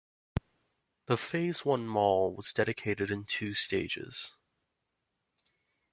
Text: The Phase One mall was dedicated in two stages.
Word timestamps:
The 1.05 1.15
Phase 1.15 1.63
One 1.63 1.85
mall 1.85 2.33
was 2.33 2.53
dedicated 2.53 3.11
in 3.11 3.23
two 3.25 3.53
stages. 3.53 4.33